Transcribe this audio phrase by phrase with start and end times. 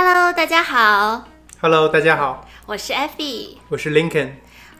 [0.00, 1.24] Hello，大家好
[1.60, 3.56] ，Hello，大家好，我是 Effie。
[3.68, 4.30] 我是 Lincoln。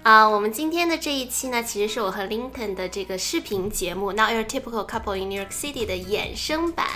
[0.04, 6.86] 啊、我们今天的这一期呢，其实是我和 Lincoln 的这个视频节目《Not Your Typical Couple in New York City》的衍生版。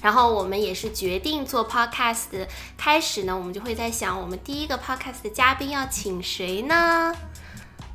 [0.00, 2.46] 然后我们也是决定做 podcast
[2.78, 7.12] 开始呢，我们就会在想，我们第一个 podcast 的嘉宾要请谁呢？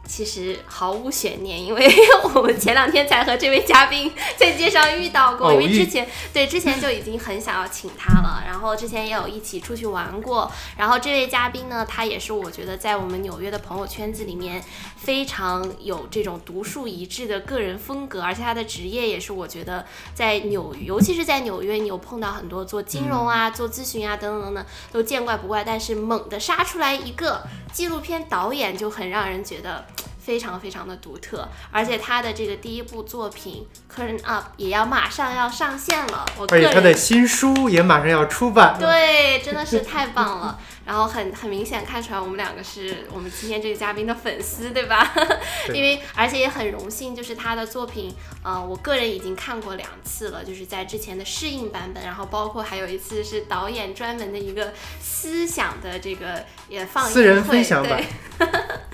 [0.08, 1.88] 其实毫无悬念，因为
[2.34, 14.64] 我们前两天才和这位嘉宾在街上遇到过，哦因为之前对之前就已经很想要请他了，然后之前也有一起出去玩过，然后这位嘉宾呢，他也是我觉得在我们纽约的朋友圈子里面
[14.96, 27.42] 非常有这种独树一帜的个人风格，而且他的职业也是我觉得在纽，尤其是在纽约，你有碰到很多做金融啊、做咨询啊等等等等，都见怪不怪，但是猛地杀出来一个
[27.74, 29.86] 纪录片导演，就很让人觉得。
[30.28, 38.78] 非常非常的独特，而且他的这个第一部作品《Curtain Up》也要马上要上线了，我个而且他的新书也马上要出版了。
[38.78, 40.60] 对，真的是太棒了。
[40.86, 45.14] 然后很很明显看出来，我们两个是我们今天这个嘉宾的粉丝，对吧？
[45.68, 48.14] 对因为而且也很荣幸，就是他的作品，
[48.44, 58.04] 呃，我个人已经看过两次了，就是在之前的适应版本，然后包括还有一次是导演专门的一个思想的这个也放映私人会分享版
[58.38, 58.48] 对。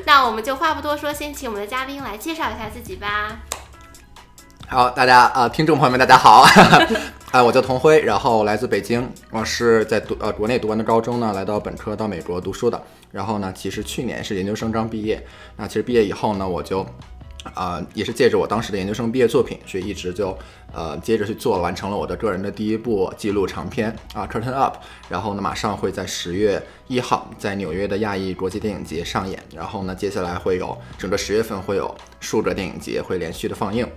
[0.06, 3.40] 那我们就话不多说，先请我们的嘉宾来介绍一下自己吧。
[4.68, 6.44] 好，大家啊、听众朋友们，大家好，
[7.32, 15.24] 啊， 我叫童辉，然后来自北京，我是在读呃国内读完的高中呢，来到本科到美国读书的，然后呢，其实去年是研究生刚毕业，
[15.56, 16.86] 那其实毕业以后呢，我就。
[17.54, 20.36] 呃，也是借着我当时的研究生毕业作品，所以一直就
[20.72, 24.76] 呃接着去做，完成了我的个人的第一部纪录长片啊，Curtain Up》，
[25.08, 33.88] 然后呢，马上会在十月一号在纽约的亚裔国际电影节上演，然后呢，接下来会有整个十月份会有数个电影节会连续的放映。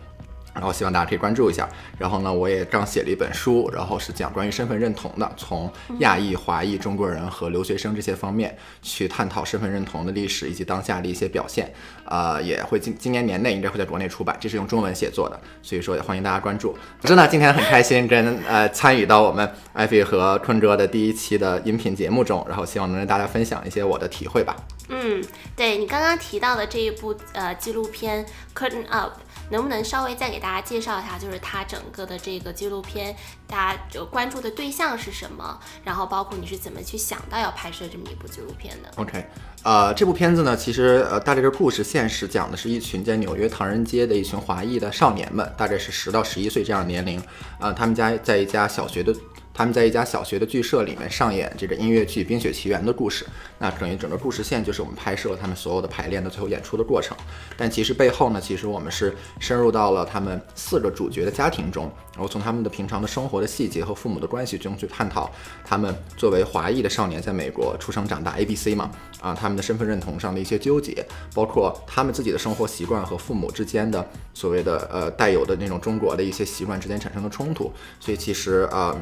[0.55, 1.67] 然后希望大家可以关注一下。
[1.97, 11.73] 然后呢，我也刚写了一本书，然后是讲关于身份认同的，从亚裔、华裔、中国人和留学生这些方面去探讨身份认同的历史以及当下的一些表现。
[12.14, 16.78] 呃，也会今今年年内应该会在国内出版，这是用中文写作的，所以说也欢迎大家关注。
[17.02, 24.56] 真的今天很开心跟呃参与到我们艾菲和坤哥的第一期的音频节目中，然后希望能跟大家分享一些我的体会吧。
[24.90, 25.24] 嗯，
[25.56, 28.24] 对你刚刚提到的这一部呃纪录片
[28.56, 29.14] 《Curtain Up》，
[29.50, 33.16] 能不能稍微再给大家介绍一下，就是它整个的这个纪录片，
[33.53, 35.59] 大家就关注的对象是什么？
[35.83, 39.23] 然后包括你是怎么去想到要拍摄这么一部纪录片的？OK，
[39.61, 47.21] 呃，这部片子呢，其实呃，大概这故事现实讲的是一群在纽约唐人街的一群华裔的少年们，大概是十到十一岁这样的年龄，
[47.59, 49.14] 呃，他们家在一家小学的。
[49.55, 53.23] 他们在一家小学的剧社里面上演这个音乐剧《冰雪奇缘》的故事，
[53.64, 57.16] 那等于整个故事线就是我们拍摄他们所有的排练的最后演出的过程。
[57.56, 65.32] 但其实背后呢，其实我们是深入到了他们四个主角的家庭中，然后从他们的平常的生活的细节和父母的关系中去探讨
[65.64, 68.92] 他们作为华裔的少年在美国出生长大 A B C 嘛，
[69.22, 77.72] 啊，他们的身份认同上的一些纠结，包括他们自己的生活习惯和父母之间的所谓的呃带有的那种中国的一些习惯之间产生的冲突。
[78.02, 78.94] 所以其实啊。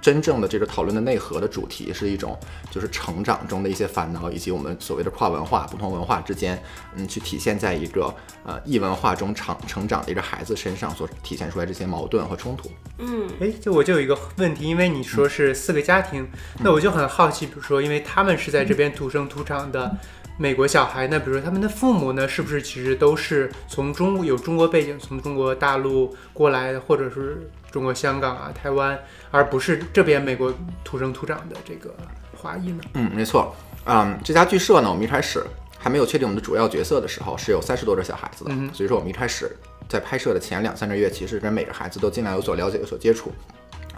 [0.00, 2.38] 真正的这个讨论的内核的主题是一种，
[2.70, 6.62] 就是成长中的一些烦恼，以及我们所谓的跨文化、不同文化之间，
[6.94, 8.14] 嗯，去体现在一个
[8.44, 12.70] 呃异文化中成成长的一个孩子身上所体现出来这些矛盾和冲突。
[12.98, 16.28] 嗯哎，就我就有一个问题，因为你说是四个家庭，
[16.60, 19.96] 那我就很好奇，比如说，因为他们是在这边土生土长的
[20.36, 28.96] 美国小孩，那比如说他们的父母呢，是不是其实都是从中国有中国背景，从中国大陆过来的，或者是中国香港啊、台湾，
[29.32, 30.54] 而不是这边美国
[30.84, 31.92] 土生土长的这个
[32.36, 32.82] 华裔呢？
[32.94, 33.54] 嗯，没错。
[33.90, 35.42] 嗯，这家剧社呢，我们一开始
[35.78, 39.50] 还没有确定我们的主要角色的时候，是有三十多个小孩子的，嗯所以说我们一开始
[39.88, 43.32] 在拍摄的前两三个月，其实跟每个孩子都尽量有所了解、有所接触。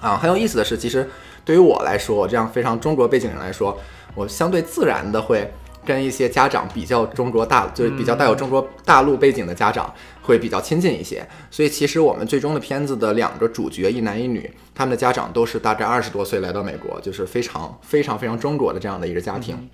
[0.00, 1.06] 啊，很有意思的是，其实
[1.44, 3.76] 对于我来说，我这样非常中国背景人来说，
[4.14, 5.52] 我相对自然的会
[5.84, 9.92] 跟一些家长比较中国大，就是比较带有中国大陆背景的家长
[10.30, 11.26] 会比较亲近一些。
[11.50, 19.68] 所以其实我们最终的片子的两个主角，一男一女，他们的家长都是大概二十多岁来到美国，就是非常非常非常中国的这样的一个家庭。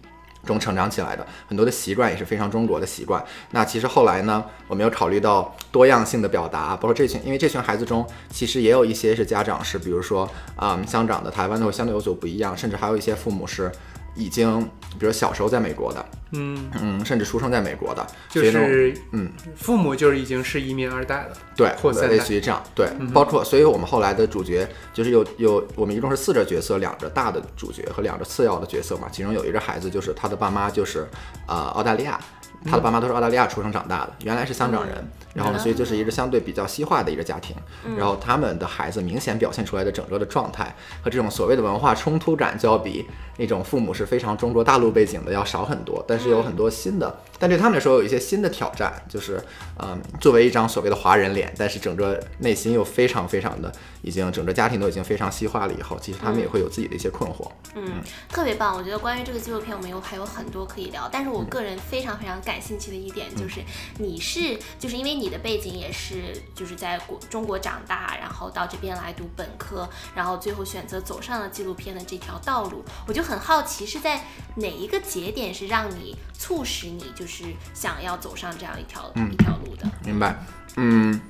[0.44, 3.20] 中成长起来的，很多的习惯也是非常中国的习惯。
[3.50, 10.23] 那其实后来呢，我们有考虑到多样性的表达，包括这群，因为这群孩子中其实也有一些是家长是，比如说
[10.55, 13.73] 啊、嗯香港的、台湾的，会相对有所不一样，甚至还有一些父母是
[14.14, 14.62] 已经，
[15.00, 21.37] 比如小时候在美国的，嗯，嗯，甚至出生在美国的，就是嗯，父母就是已经是移民二代了。
[21.56, 31.06] 对，或者类似于这样，对，包括，所以我们后来的主角就是有有我们一共是四个角色，两个大的主角和两个次要的角色嘛，其中有一个孩子就是他的爸妈就是
[31.46, 32.20] 呃澳大利亚。
[32.64, 34.93] 他的爸妈都是澳大利亚出生长大的，原来是香港人，
[35.34, 37.55] 然后呢，所以就是一个相对比较西化的一个家庭，
[37.96, 43.06] 然后他们的孩子明显表现出来的整个的状态和这种所谓的文化冲突感，就要比
[43.37, 49.43] 那种父母是非常中国大陆背景的要少很多，但是有很多新的，但对他们来说有一些新的挑战，就是
[49.79, 53.71] 嗯，作为一张所谓的华人脸，但是整个内心又非常非常的
[54.03, 57.50] 已经整个家庭都已经非常西化了以后，其实他们也会有自己的一些困惑。
[57.75, 58.75] 嗯，特别棒！
[58.77, 61.09] 我觉得关于这个纪录片，我们有还有很多可以聊。
[61.12, 63.61] 但是我个人非常非常感兴趣的一点就是，
[63.99, 72.82] 你是就是因为你的背景也是就是在国中国长大，然后到这边来读本科，然后最后选择走上了纪录片的这条道路。
[73.06, 74.25] 我就很好奇，是在
[74.56, 77.44] 哪一个节点是让你促使你就是
[77.75, 79.87] 想要走上这样一条、一条路的？
[80.05, 80.37] 明白？
[80.76, 81.20] 嗯，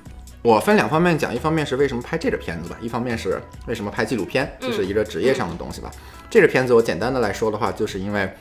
[0.41, 5.91] 我分两方面讲，一方面是为什么拍这个片子吧，一方面是为什么拍纪录片，这是一个职业上的东西吧。
[6.29, 8.33] 这个片子我简单的来说的话，就是因为，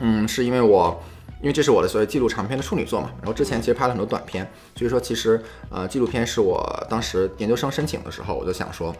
[0.00, 1.02] 嗯，是因为我。
[1.42, 6.58] 因为这是我的所谓记录长片的处女作嘛，然后之前其实拍了很多短片，所以说其实呃纪录片是我
[6.88, 8.92] 当时研究生申请的时候，我就想说，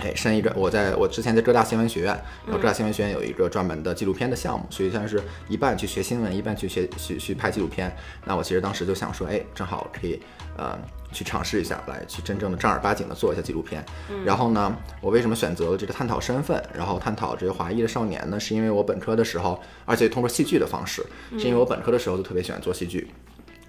[0.00, 2.14] 哎，申一个我在我之前在浙大新闻学院，
[2.46, 7.94] 然后浙大新闻学院有一个专门的纪录片的项目，所以像是一半去学新闻，一半去学去去拍纪录片。
[8.24, 10.20] 那我其实当时就想说，哎，正好可以
[10.56, 10.78] 呃
[11.12, 13.84] 去尝试一下，来去真正的正儿八经的做一下纪录片。
[14.24, 18.38] 然后呢，我为什么选择了这个探讨身份，然后探讨这些华裔的少年呢？
[18.38, 23.10] 是因为我本科的时候，而且通过戏剧的方式，是因为我本科的时候就特别喜欢做戏剧。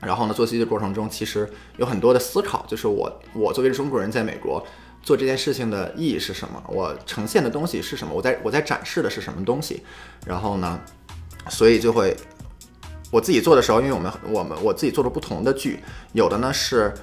[0.01, 4.65] 然后呢，做戏剧的过程中，其实有很多的思考，就是我我作为中国人在美国
[5.01, 6.63] 做这件事情的意义是什么？
[6.67, 8.13] 我呈现的东西是什么？
[8.13, 9.83] 我在我在展示的是什么东西？
[10.25, 10.79] 然后呢，
[11.49, 12.15] 所以就会
[13.11, 15.79] 我自己做的时候，因为我们我们我自己做了不同的剧，
[16.13, 16.93] 有的呢是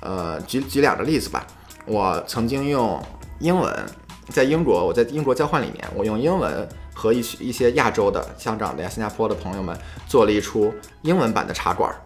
[0.00, 1.46] 呃举举两个例子吧，
[1.86, 3.02] 我曾经用
[3.40, 3.86] 英文
[4.28, 9.76] 在英国，我在英国交换里面，我用英文和一些一些亚洲的、香港的呀、新加坡的朋友们
[10.06, 11.96] 做了一出英文版的茶馆儿。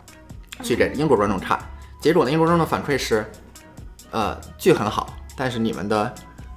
[0.62, 1.58] 去给英国观众看，
[2.02, 3.24] 结果呢，英国观众的反馈是，
[4.10, 5.10] 呃，剧很好，
[5.42, 6.14] 但是你们的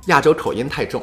[0.07, 1.01] 亚洲口音太重，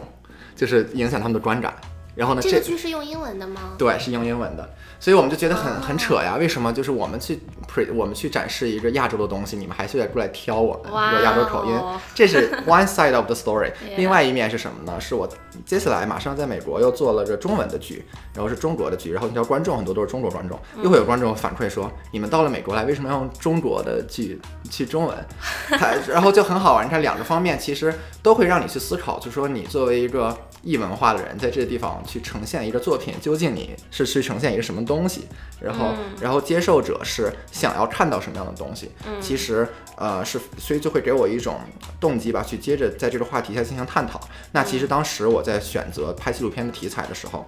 [0.55, 1.75] 就是影响他们的观感。
[2.14, 3.74] 然后呢，这个剧是用英文的吗？
[3.78, 4.68] 对，是用英文的，
[4.98, 6.36] 所以我们就觉得很很扯呀。
[6.38, 6.72] 为什么？
[6.72, 7.40] 就是我们去
[7.72, 13.70] pre 我们去展示一个亚洲的东西，你们还是得过来挑我们哇有亚洲口音哦，这是 one side of the story。
[13.96, 15.00] 另外一面是什么呢？
[15.00, 15.28] 是我
[15.64, 18.04] 接下来马上在美国又做了个中文的剧，
[18.34, 24.40] 然后是中国的剧，然后你知道观众很多都是中国观众，又会有观众反馈说，你们到了美国来，为什么要用中国的剧
[24.70, 25.16] 去中文？
[25.78, 26.84] 它然后就很好玩。
[26.84, 35.26] 你看两个方面其实都会让你去思考，就是说你作为一个异文化的人，在这个地方去呈现一个作品，究竟你是去呈现一个什么东西？
[35.60, 38.90] 然后，然后接受者是想要看到什么样的东西？
[39.20, 41.60] 其实，呃，是所以就会给我一种
[41.98, 44.20] 动机吧，去接着在这个话题下进行探讨。
[44.52, 47.44] 那其实当时我在选择拍纪录片的题材的时候。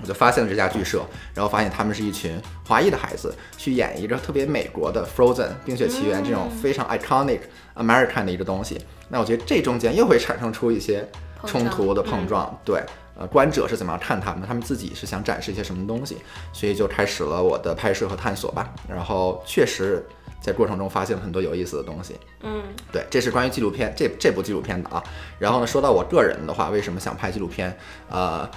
[0.00, 1.00] 我就发现了这家剧社，
[1.32, 5.34] 然后发现他们是一群华裔的孩子去演一个特别美国的《Frozen》
[5.64, 7.38] 《冰雪奇缘》这种非常 iconic
[7.76, 8.80] American 的一个东西。
[9.08, 11.08] 那我觉得这中间又会产生出一些
[11.46, 12.82] 冲突的碰撞，对，
[13.16, 16.18] 呃，观者是怎么样看他们，他们自己是想展示一些什么东西，
[16.52, 18.72] 所以就开始了我的拍摄和探索吧。
[18.88, 20.04] 然后确实
[20.40, 22.16] 在过程中发现了很多有意思的东西。
[22.42, 25.02] 嗯对，这是关于纪录片这这部纪录片的啊。
[25.38, 27.76] 然后呢，说到我个人的话，为什么想拍纪录片？
[28.08, 28.48] 呃，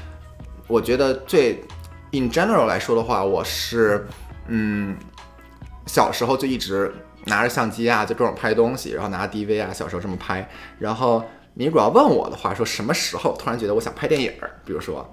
[0.68, 1.64] 我觉得最
[2.12, 4.08] in general 来说的话，我是
[4.48, 4.96] 嗯，
[5.86, 6.94] 小时候就一直
[7.26, 10.48] 拿着相机啊，就各种拍东西，然后拿 DV 啊，小时候这么拍。
[10.80, 11.24] 然后
[11.56, 15.10] 你如果要问我的话，说什么时候突然觉得我想拍电影儿，比如说，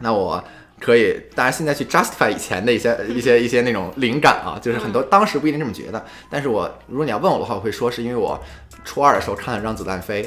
[0.00, 0.42] 那我。
[0.80, 8.36] 可以，当然现在去 justify 以前的一些一些一些那种灵感啊，就是很多当时不一定这么觉得，但是我如果你要问我的话，我会说是因为我
[8.84, 10.24] 初二的时候看了《让子弹飞》，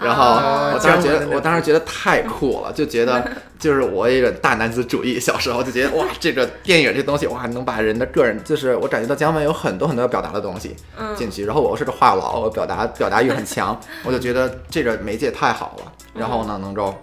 [0.00, 3.26] 然后啊我当时觉得我当时觉得太酷了，就觉得
[3.58, 10.76] 就是我一个大男子主义，小时候就觉得哇，这个电影这东西哇，能把人的个人，就是我感觉到姜文有很多很多要表达的东西
[11.16, 16.94] 进去，然后我又是个话痨，我表达表达欲很强， 我就觉得这个媒介太好了，然后呢能够。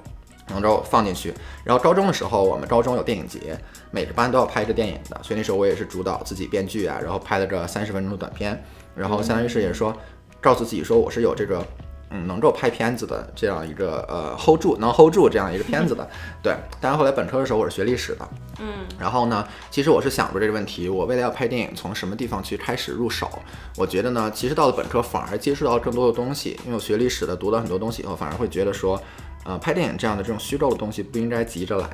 [0.50, 1.34] 能够放进去，
[1.64, 3.58] 然后高中的时候，我们高中有电影节，
[3.92, 8.62] 每个班都要拍一个电影的，所以那时候我也是主导自己编剧啊，然后拍了个三十分钟的短片，
[8.94, 9.96] 然后相当于是也是说，
[10.42, 11.66] 告诉自己说我是有这个
[12.14, 16.08] 嗯能够拍片子的这样一个呃 hold 住能 hold 住这样一个片子的，
[16.42, 16.56] 对。
[16.80, 18.30] 当然后来本科的时候我是学历史的，
[18.60, 23.28] 嗯然后呢，其实我是想过这个问题，我未来要拍电影，从什么地方去开始入手？
[23.76, 29.02] 我觉得呢，其实到了本科反而接触到更多的东西，因为我学历史的，读了很多东西以后，反而会觉得说，
[29.46, 31.90] 呃，拍电影这样的这种虚构的东西不应该急着来。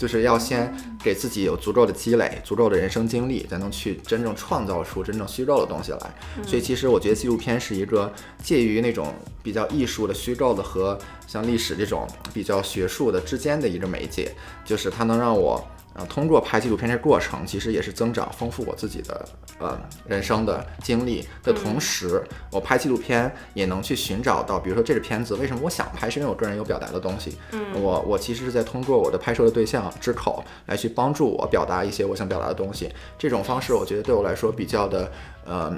[0.00, 6.14] 就是要先给自己有足够的积累、足够的人生经历，才能去真正创造出真正虚构的东西来。
[6.46, 8.10] 所以其实我觉得纪录片是一个
[8.42, 15.62] 介于那种比较艺术的虚构的和像历史这种比较学术的之间的一个媒介，就是它能让我。
[15.94, 19.28] 呃，通过拍纪录片这过程，其实也是增长、丰富我自己的
[19.58, 27.36] 呃人生的经历的同时，我拍纪录片也能去寻找到，比如说这个片子为什么我想拍，是因为我个人有表达的东西。
[27.50, 32.88] 嗯，我我其实是在通过我的拍摄的对象之口来去帮助我表达一些我想表达的东西。
[33.18, 35.10] 这种方式，我觉得对我来说比较的，
[35.44, 35.76] 嗯，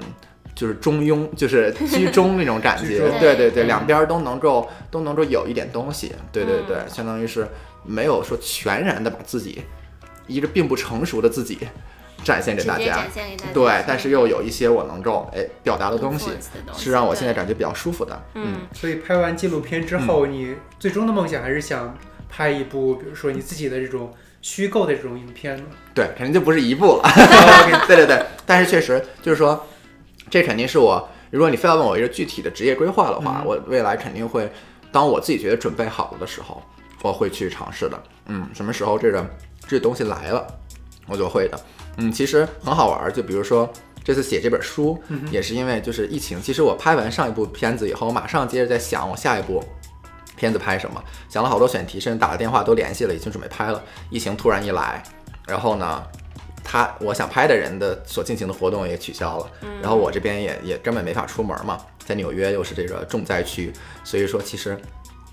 [0.53, 2.99] 就是中庸，就是居 中那种感觉。
[3.19, 6.13] 对对对，两边都能够都能够有一点东西。
[6.31, 7.47] 对对对，相当于是
[7.83, 9.63] 没有说全然的把自己。
[10.27, 11.57] 一个并不成熟的自己
[12.23, 13.03] 展现给大家，
[13.53, 16.29] 对，但是又有一些我能够哎表达的东西，
[16.77, 18.23] 是让我现在感觉比较舒服的。
[18.35, 21.97] 嗯，所以拍完纪录片之后，你最终的梦想还是想
[22.29, 25.63] 拍一部，比如说你自己的这种虚构的这种影片呢？
[25.93, 27.11] 对，肯定就不是一部了。
[27.87, 29.61] 对对对，但是确实就是说，
[30.29, 34.49] 这肯定是我，如果你非要问我一个具体的职业规划的话，我未来肯定会，
[34.93, 36.63] 当我自己觉得准备好了的时候，
[37.01, 38.01] 我会去尝试的。
[38.27, 39.29] 嗯，什么时候这个？
[39.73, 40.47] 这东西来了，
[41.07, 41.59] 我就会的。
[41.97, 43.11] 嗯，其实很好玩。
[43.11, 43.69] 就比如说
[44.03, 44.97] 这次写这本书，
[45.31, 46.41] 也是因为就是疫情。
[46.41, 49.63] 其实我拍完上一部片子以后，我马上接着在想我下一部
[50.35, 53.83] 片子拍什么，想了好多选题，甚至打了电话都联系了，已经准备拍了。
[54.09, 55.03] 疫情突然一来，
[55.47, 56.03] 然后呢，
[56.63, 59.51] 他我想拍的人的所进行的活动也取消了，
[59.81, 64.77] 然后我这边也也根本没法出门嘛，在纽约又是这个重灾区，所以说其实。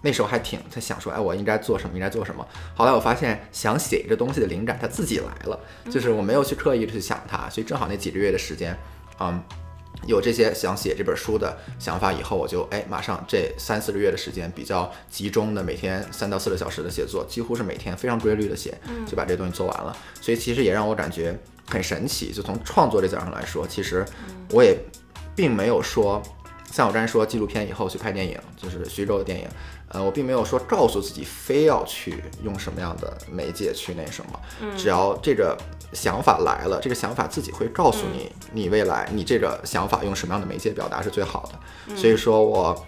[0.02, 1.94] 那时候还挺在想说，哎，我应该做什么？
[1.94, 2.46] 应该做什么？
[2.74, 8.74] 后来我发现，想写这东西的灵感，它自己来了，就是我没有去刻意的去想它，所以正好那几个月的时间，
[9.18, 9.42] 嗯，
[10.06, 19.94] 有这些想写这本书的想法以后，我就哎，马上这三四个月的时间，比较集中的每天三到四个小时的写作，几乎是每天非常规律的写，就把这东西做完了。
[20.20, 21.38] 所以其实也让我感觉
[21.68, 22.32] 很神奇。
[22.32, 24.04] 就从创作这角度上来说，其实
[24.50, 24.78] 我也
[25.36, 26.22] 并没有说，
[26.70, 29.46] 像我刚才说纪录片以后去拍电影，就是徐州的电影。
[29.88, 34.40] 呃，我并没有说告诉自己非要去用什么样的媒介去那什么，
[34.76, 35.58] 只要这个
[35.92, 41.96] 想法来了，这个想法自己会告诉你，你未来你这个想法用什么样的媒介表达是最好的。
[41.96, 42.86] 所以说我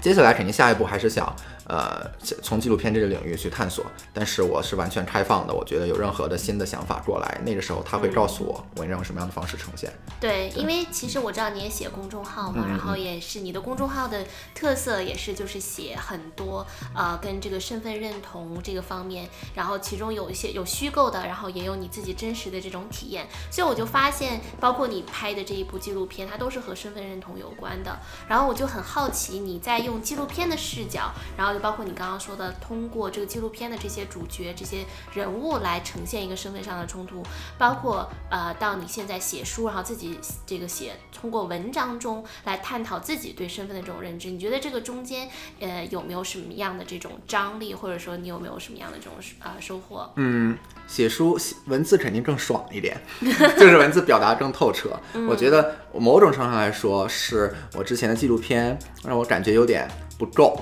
[0.00, 1.34] 接下来肯定下一步还是想。
[1.66, 2.10] 呃，
[2.42, 5.54] 从纪录片这个领域去探索，但是我是完全开放的。
[5.54, 9.90] 我觉得有任何的新的想法过来，那个时候他会告诉我，我应该用什么样的方式呈现。
[10.20, 23.26] 对，因为其实我知道你也写公众号嘛，然后也是你的公众号的特色也是就是写很多呃跟这个身份认同这个方面，然后其中有一些有虚构的，然后也有你自己真实的这种体验。
[23.50, 27.98] 所以我就发现，包括你拍的这一部纪录片，它都是和身份认同有关的。
[28.28, 31.53] 然后我就很好奇，你在用纪录片的视角，然后。
[31.54, 34.84] 就包括你刚刚说的，通过这个纪录片的这些主角、这些
[35.14, 37.22] 人物来呈现一个身份上的冲突，
[37.56, 45.28] 包括呃，到你现在写书，然后自己这个写，通过文章中来探讨自己对身份的这种认知，你觉得这个中间
[45.60, 50.10] 呃有没有什么样的这种张力，或者说你有没有什么样的这种啊收获？
[50.16, 50.58] 嗯，
[50.88, 53.00] 写书文字肯定更爽一点，
[53.56, 54.90] 就是文字表达更透彻。
[55.28, 60.58] 我觉得某种程度上来说，是我之前的纪录片让我感觉有点不够。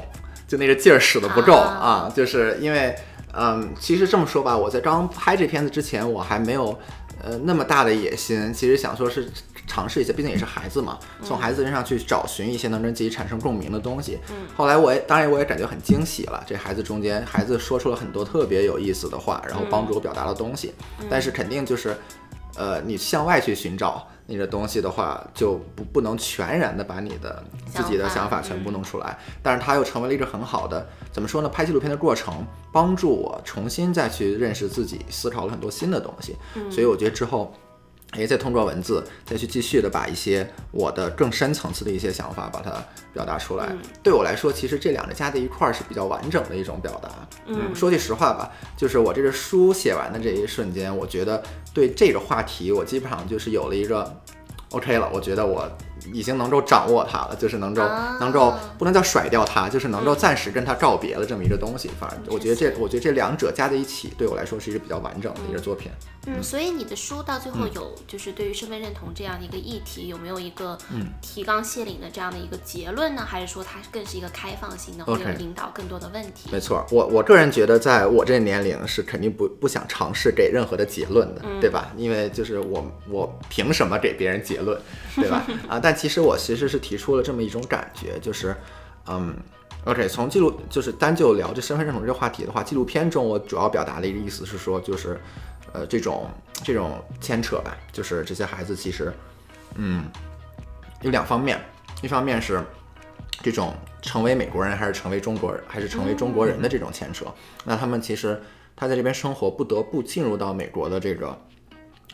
[0.53, 2.95] 就那个劲儿使的不够啊，就是因为，
[3.33, 6.79] 嗯，其实这么说吧，我在刚拍这片子之前，我还没有，
[7.23, 8.53] 呃，那么大的野心。
[8.53, 9.27] 其实想说是
[9.67, 14.19] 尝试一下，毕竟也是孩子嘛，从孩子身上去找寻一些能跟自己产生共鸣的东西。
[14.55, 16.45] 后来我也，当然我也感觉很惊喜了。
[16.47, 20.75] 这孩子中间，孩子说出了很多特别有意思的话，然后帮助我表达了东西。
[21.09, 21.97] 但是肯定就是，
[22.57, 24.07] 呃，你向外去寻找。
[24.27, 31.49] 你的东西的话，就不不能全然的把你的自己的想法全部弄出来，但是它又成为了一个很好的，怎么说呢？
[31.49, 36.37] 拍纪录片的过程，帮助我重新再去认识自己，思考了很多新的东西。
[36.71, 37.53] 所以我觉得之后。
[38.17, 42.73] 也再通过文字再去继续的把一些我的更深层次的一些想法把它
[43.13, 43.73] 表达出来。
[44.03, 47.09] 对我来说，其实这两个加在一块儿是比较完整的一种表达。
[47.47, 51.43] 嗯，说句实话吧，就是我这个书写完的这一瞬间，我觉得
[51.73, 54.15] 对这个话题，我基本上就是有了一个
[54.71, 55.11] OK 了。
[55.13, 55.71] 我觉得我。
[56.13, 57.81] 已经能够掌握它了，就是能够
[58.19, 61.89] 能够不能叫甩掉它，就是能够暂时跟它告别了这么一个东西。
[61.97, 65.93] 反正我觉得这，我觉得这两者加在一起，对我来说是一个比较完整的一个作品。
[66.22, 70.79] 嗯，所以你的书到最后有就是对于身份认同这样的一个议题，有没有一个
[71.21, 73.25] 提纲挈领的这样的一个结论呢？
[73.27, 76.49] 还是说它更是一个开放性的，会引导更多的问题？
[76.53, 81.93] 没错，我我个人觉得，在我这年龄是肯定不不想尝试给任何的结论的，对吧？
[81.97, 84.81] 因为就是我我凭什么给别人结论，
[85.17, 85.45] 对吧？
[85.69, 88.55] 啊，但其实我其实是提出了这么一种感觉，就是，
[89.07, 89.35] 嗯，
[89.85, 95.21] OK，从纪录就是单就聊这身份认同这个话题的话，纪录片中我主要表达的一个意思是说，就是，
[95.73, 96.31] 呃，这种
[96.63, 99.13] 这种牵扯吧，就是这些孩子其实，
[99.75, 100.05] 嗯，
[101.01, 101.61] 有两方面，
[102.01, 102.63] 一方面是
[103.43, 107.27] 这种成为美国人还是成为中国人，还是成为中国人的这种牵扯，
[107.65, 108.41] 那他们其实
[108.77, 111.37] 他在这边生活，不得不进入到美国的这个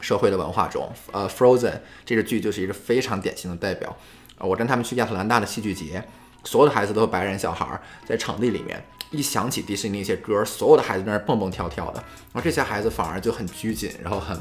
[0.01, 0.91] 社会的文化中。
[1.13, 1.71] 呃，《Frozen》
[2.07, 3.95] 这个剧就是一个非常典型的代表。
[4.39, 6.03] 我跟他们去亚特兰大的戏剧节，
[6.45, 12.01] 所有的孩子都是白人小孩儿，在场地里面一响起迪士尼那些歌，所有的孩子在那儿蹦蹦跳跳的，
[12.33, 14.37] 然后这些孩子反而就很拘谨，然后很，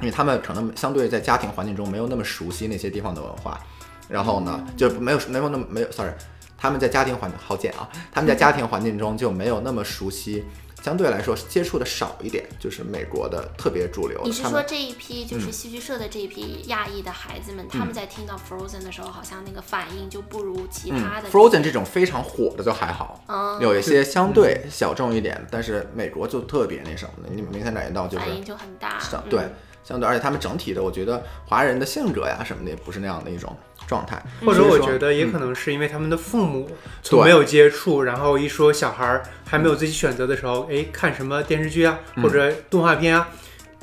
[0.00, 3.60] 因为他们可能相对在家庭环境中没有那么熟悉那些地方的文化，
[4.08, 6.12] 然后呢，就没有没有那么没有，sorry，
[6.56, 10.44] 他们在家庭环境好简啊，他们在家庭环境中就没有那么熟悉。
[10.82, 14.20] 相对来说接触的少一点，就是美国的特别主流。
[14.24, 28.98] 你是说这一批就是戏剧社的这一批亚裔的孩子们，他们在听到 Frozen 的时候，好像那个反应就不如其他的嗯、Frozen 这种非常火的就还好，嗯有一些相对小众一点，但是美国就特别那什么的，你明显感觉到就是反应就很大。
[29.28, 29.48] 对
[29.84, 33.56] 相对，而且他们整体的，我觉得华人的性格呀什么的也不是那样的一种
[33.88, 35.32] 状态，或者我觉得也嗯。
[35.32, 36.70] 可能是因为他们的父母
[37.02, 43.28] 从没有接触，然后一说小孩儿还没有自己选择的时候，哎，看什么电视剧啊嗯或者动画片啊，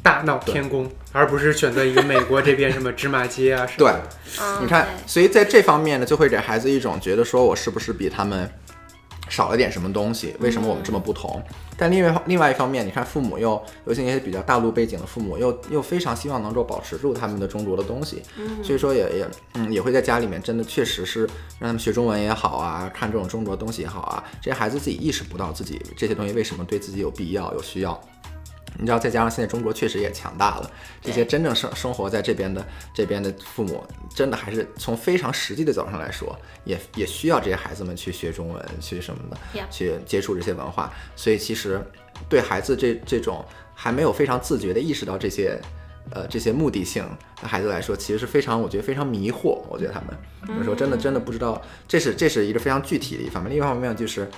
[0.03, 3.93] 大闹天宫，而不是选择一个美国这边什么芝麻街啊什么对。
[4.61, 8.49] 你看，所以在这方面呢，就会给孩子一种觉得说我是不是比他们
[9.29, 10.35] 少了点什么东西？
[10.39, 11.41] 为什么我们这么不同？
[11.77, 18.21] 但另外另外一方面，你看父母又，尤其那些比较大陆背景的父母，又又非常希望能够保持住他们的中国的东西，
[18.63, 21.21] 所以说也也嗯也会在家里面真的确实是
[21.59, 27.99] 让他们学中文也好啊，看这种中国的东西也好啊，这些孩子自己意识不到自己这些东西为什么对自己有必要有需要。
[28.77, 39.37] 你知道，再加上现在中国确实也强大了，这些真正生生活在这边的这边的父母，真的还是从非常实际的角度上来说，也也需要这些孩子们去学中文，去什么的
[39.71, 40.91] 去接触这些文化。
[41.15, 41.81] 所以其实
[42.27, 43.43] 对孩子这这种
[43.73, 45.59] 还没有非常自觉的意识到这些。
[46.11, 47.03] 呃，这些目的性
[47.41, 49.59] 的孩子来说，其实是非常，我觉得非常迷惑。
[49.67, 53.49] 我觉得他们有时候真的真的不知道，这是这是一个非常具体的一方面。
[53.51, 54.29] 另一方面就是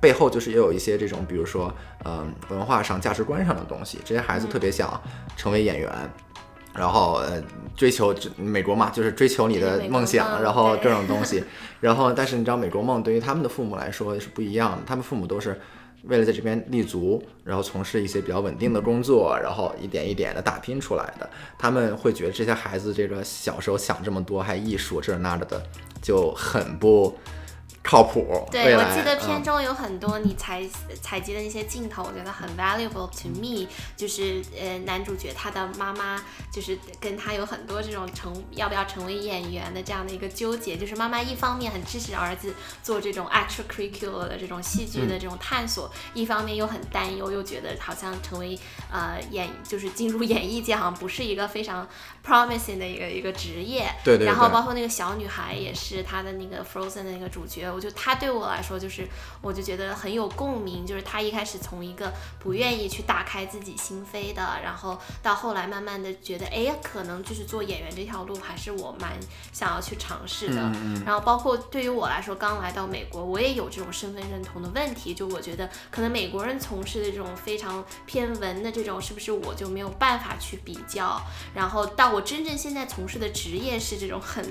[0.00, 1.72] 背后就是也有一些这种，比如说，
[2.04, 3.98] 嗯、文化上、价值观上的东西。
[4.04, 5.00] 这些孩子特别想
[5.36, 5.90] 成为演员，
[6.74, 7.42] 然后呃，
[7.76, 11.42] 追求美国嘛，就是追求你的梦想，梦然后对各种东西。
[11.80, 15.60] 然后，但是你知道，美国梦对于他们的父母来说是不一样的，他们父母都是。
[16.06, 25.62] 为了在这边立足，然后从事一些比较稳定的工作，然后一点一点的打拼出来的，他们会觉得这些孩子这个小时候想这么多，还艺术这那的的，
[26.02, 27.16] 就很不
[27.82, 28.46] 靠谱。
[28.50, 30.62] 对，我记得嗯片中有很多你采
[31.00, 33.66] 采集的那些镜头，我觉得很 valuable to me。
[33.96, 40.76] 就是呃，男主角他的妈妈就是跟他有很多这种成要不要成为演员的这样的一个纠结。
[40.76, 48.58] 就是妈妈一方面很支持儿子做这种 extracurricular 的这种戏剧嗯的这种探索，一方面又很担忧，又觉得好像成为
[48.90, 51.86] 呃演就是进入演艺界好像不是一个非常
[52.24, 53.90] promising 的一个一个职业。
[54.04, 59.06] 对对对然后包括那个小女孩也是她的那个 Frozen 的那个主角，我就她对我来说就是，
[59.40, 69.12] 我就觉得很有共鸣，就是她一开始从一个不愿意去打开自己心扉的，然后到后来慢慢的觉得，哎，可能就是做演员这条路还是我蛮
[69.52, 70.60] 想要去尝试的。
[70.74, 81.20] 嗯然后包括对于我来说，刚来到美国，我也有这种身份认同的问题，就我觉得可能美国人从事的这种非常偏文的这种，是不是我就没有办法去比较？
[81.54, 84.44] 然后到我真正现在从事的职业是这种很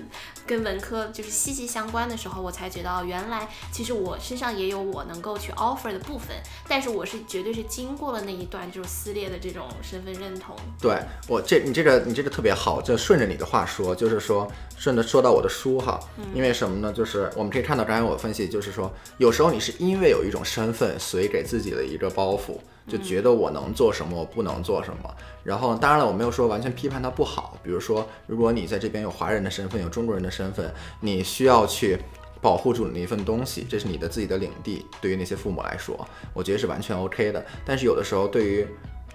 [0.46, 6.36] 跟文科就是息息相关的时候，我才觉得哦，原来其实我身上也有我能够去 offer 的部分，
[6.68, 10.56] 但是我是绝对是经过了那一段就是撕裂的这种身份认同。
[10.82, 10.98] 对
[11.28, 16.00] 我这你这个你这个特别好，就顺着你的话说，就是说顺着说到我的书哈，
[16.34, 16.92] 因为什么呢？
[16.92, 22.58] 就是我们可以看到刚才我分析，就是说有时候你是因为有一种身份，所以给自己的一个包袱，
[22.92, 25.16] 就觉得我能做什么，我不能做什么。
[25.44, 31.98] 然后当然了，我没有说完全批判它不好，比如说如果你在这边有华人的身份，有中国人的身份，你需要去。
[32.44, 34.84] 保护住你的一份东西，这是你的自己的领地。
[35.00, 35.96] 对于那些父母来说，
[36.34, 37.46] 我觉得是完全 OK 的。
[37.64, 38.66] 但是有的时候，对于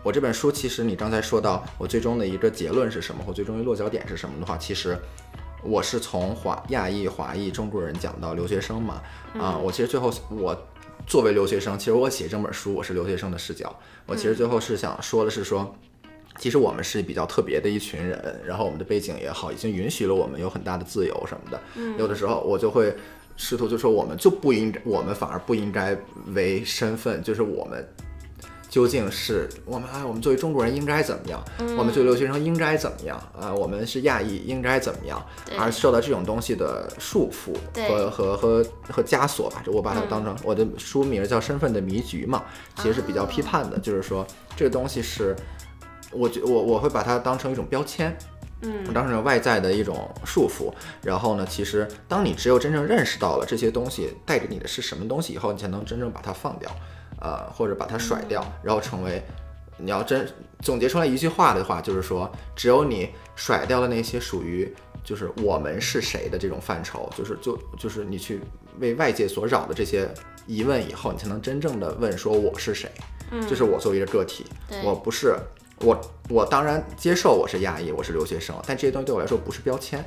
[0.04, 4.96] 我这本书，其实你刚才说到我最终的一个结论是什么，或最终的落脚点是什么的话，其实
[5.64, 9.02] 我是从华亚裔、华裔、中国人讲到留学生嘛，
[9.36, 10.56] 啊、我其实最后我
[11.06, 13.74] 作为留学生，其实我写这本书我是留学生的视角，
[14.06, 15.74] 我其实最后是想说的是说。
[16.38, 21.58] 其实我们是比较特别的一群人，然后我们的背景也好，已经允许了我们有很大的自由什么的。
[21.98, 22.94] 有的时候我就会
[23.38, 25.96] 试图就说，我们就不应该，我们反而不应该
[26.34, 27.88] 为身份，就是我们
[28.68, 31.42] 究竟是我们啊，我们作为中国人应该怎么样？
[31.78, 33.16] 我们作为留学生应该怎么样？
[33.38, 35.24] 啊，我们是亚裔应该怎么样？
[35.58, 37.54] 而受到这种东西的束缚
[37.88, 42.44] 和和和和枷锁吧，就我把它当成我的书名叫《身份的迷局》嘛，
[42.76, 44.26] 其实是比较批判的，就是说
[44.56, 45.34] 这个东西是，
[46.10, 48.16] 我觉我我会把它当成一种标签，
[48.62, 50.72] 嗯，当成外在的一种束缚。
[51.02, 56.70] 然后呢，其实当你只有真正认识到了这些东西带给你的是什么东西以后，你才能真正把它放掉，
[57.20, 59.22] 呃，或者把它甩掉，然后成为。
[59.78, 60.26] 你要真
[60.62, 64.74] 总结出来一句话的话，就是说，只有你甩掉了那些属于
[65.04, 68.40] 就是我们是谁的这种范畴，就是就就是你去
[68.80, 70.08] 为外界所扰的这些
[70.46, 72.90] 疑问以后，你才能真正的问说我是谁，
[73.30, 74.46] 嗯就是我作为一个个体，
[74.82, 75.36] 我不是
[75.80, 76.00] 我
[76.30, 80.02] 我当然接受我是亚裔，我是留学生，但这些东西对我来说不是标签，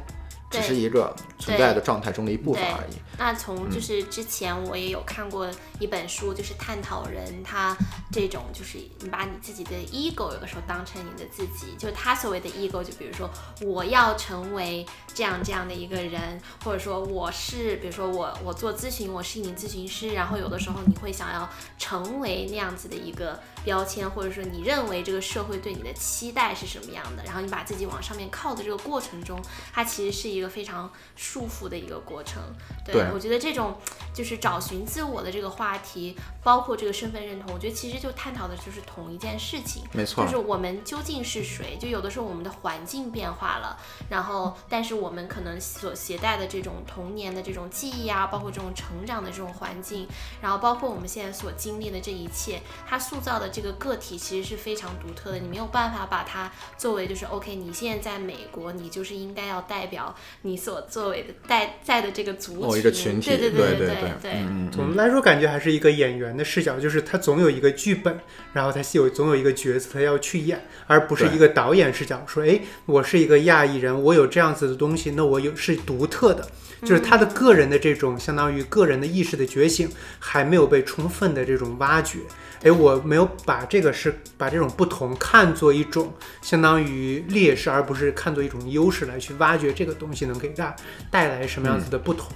[0.50, 2.96] 只是一个存在的状态中的一部分而已。
[3.18, 7.76] 那从就是之前我也有看过一本书，就是探讨人他
[8.12, 13.30] 这种就是你把你自己的 ego 有的时候当成你的自己，就他所谓的 ego，就比如说
[13.62, 29.38] 我要成为这样这样的一个人，或者说我是比如说我我做咨询，我是一名咨询师，然后有的时候你会想要成为那样子的一个标签，或者说你认为这个社会对你的期待是什么样的，然后你把自己往上面靠的这个过程中，
[29.74, 32.42] 它其实是一个非常束缚的一个过程。
[32.86, 33.78] 对对我觉得这种
[34.14, 39.84] 就是找寻自我的这个话题，包括这个身份认同，我觉得其实就探讨的就是同一件事情。
[39.94, 41.78] 没错就是我们究竟是谁？
[41.80, 43.78] 就有的时候我们的环境变化了，
[44.10, 50.08] 然后但是我们可能所携带的这种童年的这种记忆啊，包括这种成长的这种环境，
[50.42, 55.40] 然后包括我们现在所经历的这一切，它塑造的这个个体其实是非常独特的。
[55.40, 68.18] 你没有办法把它作为就是 OK，你现在在美国，你就是应该要代表你所作为的在在的这个族群，哦，一个群体，对对对对对对嗯嗯总的来说，感觉还是一个演员的视角，就是他总有一个剧本，
[68.54, 76.48] 然后他有总有一个角色他要去演，而不是一个导演视角，说，哎，我是一个亚裔人，我有这样子的东西，那我有是独特的，
[76.82, 79.90] 就是他的个人的这种相当于个人的意识的觉醒
[80.20, 82.20] 还没有被充分的这种挖掘。
[82.64, 90.76] 哎，我没有把这个是把这种不同看作一种相当于劣势，而不是看作一种优势来去挖掘这个东西能给大
[91.10, 92.28] 带来什么样子的不同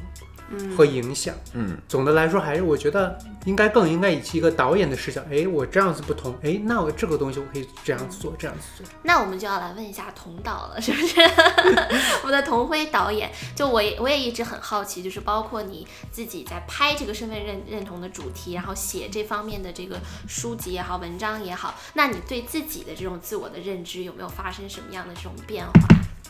[0.75, 1.33] 和影响。
[1.53, 8.85] 嗯，总的来说，还是我觉得应该更应该以一个导演的视角，哎，我这样子不同，哎，那我这个东西我可以这样子做，这样子做。
[9.03, 11.19] 那我们就要来问一下童导了，是不是？
[12.23, 25.71] 我们的童辉导演，就我也我也一直很好奇，就是包括你自己在拍这个身份认认同的主题，然后写这方面的这个书籍也好，文章也好，那你对自己的这种自我的认知有没有发生什么样的这种变化？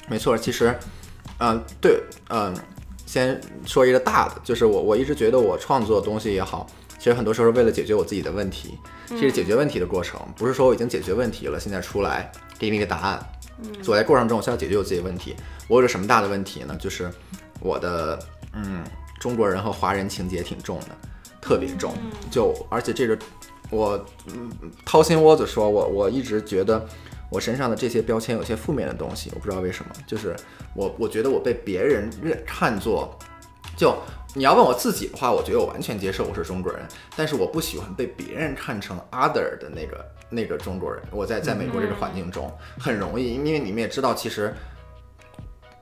[0.07, 0.77] 没错，其实，
[1.39, 2.53] 嗯、对，嗯、
[3.13, 6.65] 先说一个大的，就是我我一直觉得我创作的东西也好，
[6.97, 8.75] 其实很多时候是为了解决我自己的问题，
[9.07, 13.23] 这是解决问题的过程，不是说我已经解决问题了，现在出来给你一个答案。
[13.83, 15.35] 所以在过程中，我需要解决我自己的问题。
[15.67, 16.75] 我有个什么大的问题呢？
[16.79, 17.07] 就是
[17.59, 18.17] 我的
[18.53, 18.83] 嗯，
[19.19, 20.87] 中国人和华人情节挺重的，
[21.39, 21.93] 特别重。
[22.31, 23.15] 就而且这个
[23.69, 24.49] 我嗯
[24.83, 26.83] 掏心窝子说，我我一直觉得
[27.33, 30.35] 我身上的这些标签有些负面的东西，我不知道为什么，就是
[30.75, 33.17] 我我觉得我被别人认看作，
[33.75, 33.97] 就
[34.35, 36.81] 你要问我自己的话，我觉得我完全接受我是中国人，
[37.15, 41.01] 但是我不喜欢被别人看成 other 的那个那个中国人。
[41.11, 44.53] 我在在美国这个环境中很容易，因为你们也知道，其实。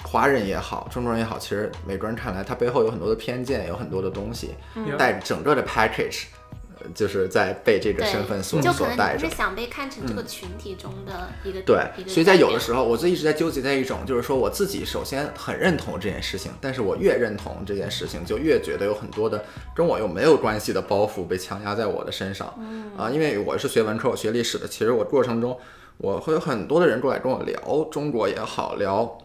[0.04, 6.61] 华人也好，中国人也好，其实美国人看来，他背后有很多的偏见，有很多的东西，嗯带着整个的 package，呃
[6.94, 9.36] 就是在被这个身份所所带着你不是。
[9.36, 19.44] 想被看成这个群体中的一个、嗯对所以在有的，时候，我就一直在纠结在一种，就是说我自己首先很认同这件事情，但是我越认同这件事情，就越觉得有很多的
[19.76, 22.54] 跟我又没有关系的包袱被强压在我的身上。
[22.60, 25.58] 嗯啊，因为我是学文科，我学历史的，其实我过程中
[25.98, 29.18] 我会有很多的人过来跟我聊中国也好，聊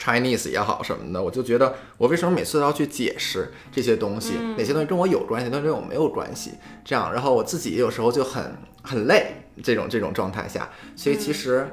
[0.00, 6.52] Chinese 也好什么的，我就觉得我为什么每次都要去解释这些东西，哪些东西跟我有关系，哪些东西跟我没有关系，
[6.84, 11.68] 这样，然后我自己有时候就很很累，这种这种状态下，所以其实。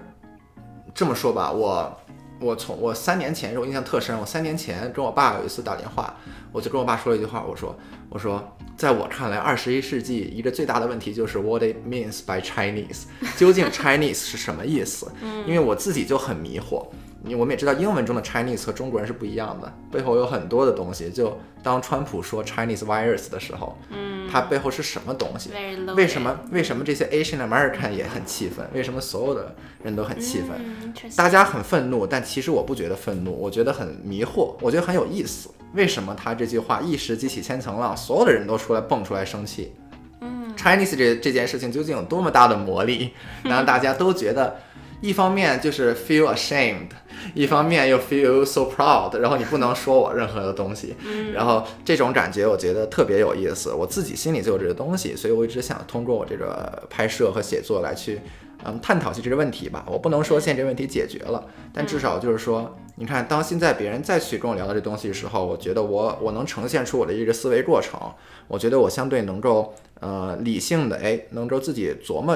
[0.96, 1.96] 这么说吧，我
[2.40, 4.18] 我从我三年前，我印象特深。
[4.18, 6.12] 我三年前跟我爸有一次打电话，
[6.52, 7.78] 我就跟我爸说了一句话，我说
[8.10, 13.04] 我说，在我看来，二十一世纪一个最大的问题就是 what it means by Chinese，
[13.38, 15.12] 究竟 Chinese 是什么意思？
[15.46, 16.88] 因为我自己就很迷惑。
[17.28, 21.10] 你我们也知道，英文中的 Chinese 和中国人是不一样的，背后有很多的东西。
[21.10, 25.50] 就当川普说 Chinese virus 的时候，嗯，它背后是什么东西？
[25.96, 28.66] 为什么为什么这些 Asian American 也很气愤？
[28.74, 30.52] 为什么所有的人都很气愤？
[30.58, 35.50] 嗯大家很愤怒，但其实我不觉得愤怒，我觉得很迷惑，我觉得很有意思。
[35.74, 39.74] 为什么他这句话一时激起千层浪，所有的人都出来蹦出来生气？
[40.22, 43.12] 嗯 Chinese 这这件事情究竟有多么大的魔力，
[43.44, 44.56] 让大家都觉得，
[45.02, 46.90] 一方面就是 feel ashamed，
[47.34, 50.96] 一方面又 feel so proud，然后你不能说我任何的东西，
[51.34, 58.22] 然后这种感觉我觉得特别有意思，我自己心里就有这个东西，所以我一直想通过我这个拍摄和写作来去。
[58.66, 59.86] 嗯，探讨起这个问题吧。
[59.88, 68.00] 我不能说现在这个问题解决了，但至少就是说，你看，当现在别人再去跟我聊到这东西的时候，我觉得我我能呈现出我的一个思维过程。
[68.48, 72.36] 我觉得我相对能够呃理性的，哎，能够自己琢磨，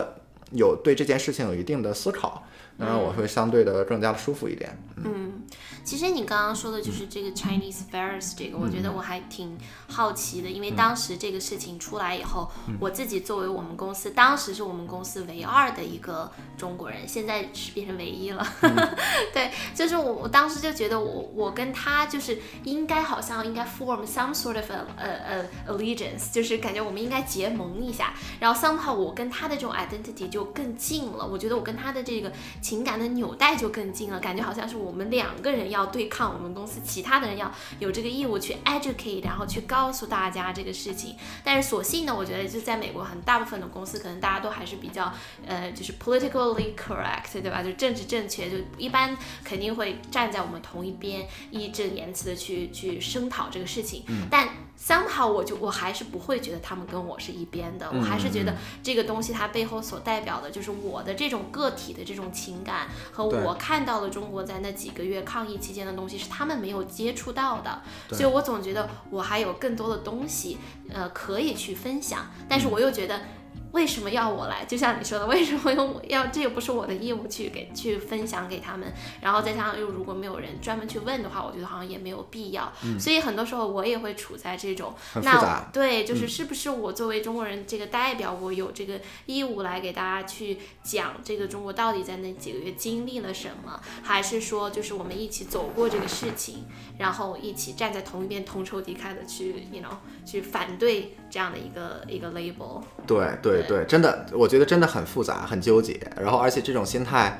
[0.51, 2.43] 有对这件事情有一定的思考，
[2.81, 4.77] 能让我会相对的更加舒服一点。
[5.03, 5.41] 嗯，
[5.83, 18.45] 其实你刚刚说的就是这个 Chinese virus 这个，我觉得我还挺好奇的，因为当时这个事情出来以后，我自己作为我们公司，当时是我们公司唯二的一个中国人，现在是变成唯一了。
[19.33, 32.31] 对，就是我我当时就觉得我我跟他就是应该好像应该 form some sort of a 呃呃 allegiance，就是感觉我们应该结盟一下，然后 somehow 我跟他的这种 identity 就更近了，我觉得我跟他的这个
[32.71, 41.17] 情感的纽带就更近了，感觉好像是我们两个人要对抗我们公司，其他的人要有这个义务去 educate，然后去告诉大家这个事情。
[41.43, 45.11] 但是所幸呢，我觉得就在美国，很大部分的公司可能大家都还是比较
[45.45, 47.61] 呃，就是 politically correct，对吧？
[47.61, 54.05] 就政治正确，就一般肯定会站在我们同一边，义正言辞的去去声讨这个事情。
[54.29, 54.47] 但
[54.81, 70.57] somehow 我就我还是不会觉得他们跟我是一边的，我还是觉得这个东西它背后所代表的就是我的这种个体的这种情感和我看到了中国在那几个月抗疫期间的东西是他们没有接触到的，所以我总觉得我还有更多的东西
[70.89, 73.21] 呃可以去分享，但是我又觉得。
[73.71, 74.65] 为什么要我来？
[74.65, 78.91] 就像你说的，为什么要要这又不是我的义务去给去分享给他们？
[79.21, 82.71] 然后再加上又如果没有人专门去问的话，我觉得好像也没有必要。
[82.99, 96.65] 所以很多时候我也会处在这种那对，就是是不是我作为中国人这个代表，我有这个义务来给大家去讲这个中国到底在那几个月经历了什么，还是说就是我们一起走过这个事情，
[96.97, 102.81] 然后一起站在同一边同仇敌忾的去，you know，去反对这样的一个一个 label。
[103.07, 105.99] 对对对，真的，我觉得真的很复杂，很纠结。
[106.19, 107.39] 然后，而且这种心态，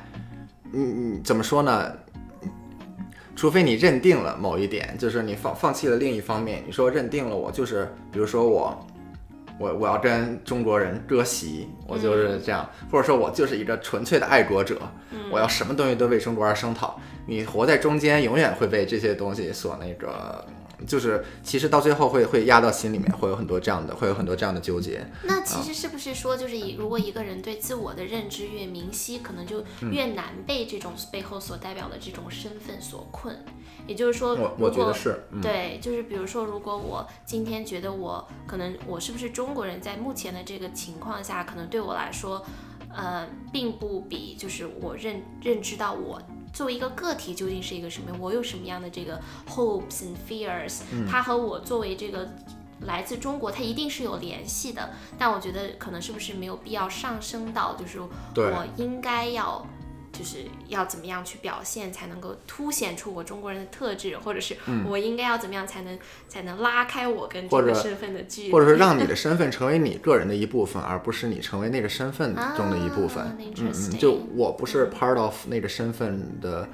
[0.73, 1.91] 嗯嗯，怎么说呢？
[3.36, 8.88] 除非你认定了某一点，就是你放放弃了另一方面，你说认定了我就是，比如说我，
[9.57, 14.79] 我我要跟中国人割席，我就是这样，或者说我就是一个纯粹的爱国者，
[15.31, 16.99] 我要什么东西都为中国而声讨。
[17.25, 20.45] 你活在中间，永远会被这些东西所那个。
[20.87, 25.05] 就是，其实到最后会会压到心里面，会有很多这样的，会有很多这样的纠结。
[25.23, 33.35] 那其实是不是说，就是以如果一个人对自我的认知越明晰，可能就嗯越难被这种背后所代表的这种身份所困？
[33.87, 42.45] 也就是说，我我觉得是，嗯，对，就是比如说，如果我今天觉得我可能我是不是中国人，在目前的这个情况下，可能对我来说，
[42.93, 46.21] 呃，并不比就是我认认知到我
[46.53, 52.29] 作为一个个体究竟是一个什么，我有什么样的这个 hopes and fears，、它和我作为这个。
[52.87, 59.63] 来自中国，它一定是有联系的，但我觉得可能是不是没有必要上升到，就是我应该要，
[60.21, 64.55] 就是要怎么样去表现才能够凸显出我中国人的特质，或者是
[64.86, 73.23] 我应该要怎么样才能才能拉开我跟这个身份的距离，或者是让你的 身份成为你个人的一部分，而不是你成为那个身份中的一部分。
[73.23, 76.69] 啊嗯嗯，就我不是 part of 那个身份的，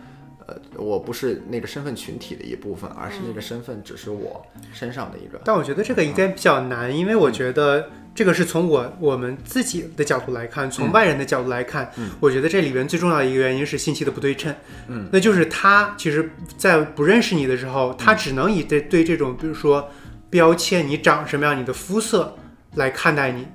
[0.48, 5.40] 呃，我不是那个身份群体的一部分，而是那个身份只是我身上的一个。
[5.44, 14.56] 但我觉得这个应该比较难，因为我觉得这个是从我我们自己的角度来看，从外人的角度来看，我觉得这里边最重要的一个原因是信息的不对称。
[14.88, 19.90] 嗯，那就是他其实，在不认识你的时候，他只能以对对这种比如说
[20.30, 22.38] 标签，你长什么样，你的肤色
[22.76, 23.46] 来看待你。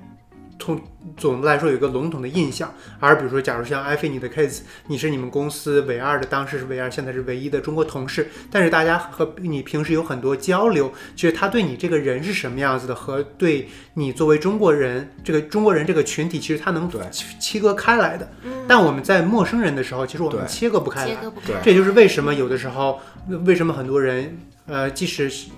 [0.63, 0.81] 通
[1.17, 18.31] 总的来说有一个笼统的印象，而比如说，假如像艾菲尼的 case，你是你们公司唯二的，当时是唯二，现在是唯一的中国同事，但是大家和你平时有很多交流，其实他对你这个人是什么样子的，和对你作为中国人这个中国人这个群体，其实他能切切割开来的。
[18.65, 21.07] 但我们在陌生人的时候，其实我们切割不开来。
[21.09, 21.55] 切割不开对。
[21.61, 23.01] 这也就是为什么有的时候，
[23.45, 25.49] 为什么很多人呃，即使是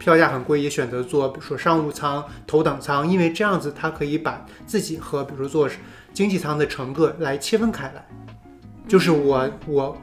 [0.00, 5.70] 票价很贵，也选择坐比如说商务舱、头等舱，因为这样子他可以把自己和比如说做
[6.12, 8.04] 经济舱的乘客来切分开来。
[8.88, 9.96] 就是我我